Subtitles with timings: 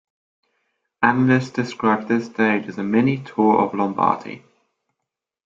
[1.03, 4.43] Analysts described this stage as a 'Mini Tour of Lombardy'.